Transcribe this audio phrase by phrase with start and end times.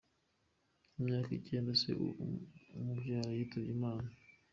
[0.89, 1.89] Ku myaka icyenda se
[2.79, 4.09] umubyara yitabye Imana.